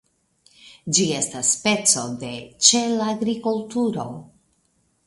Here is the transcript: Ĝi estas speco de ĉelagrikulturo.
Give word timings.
Ĝi 0.99 1.05
estas 1.17 1.51
speco 1.57 2.07
de 2.25 2.33
ĉelagrikulturo. 2.71 4.13